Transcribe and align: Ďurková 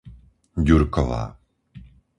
Ďurková 0.65 1.21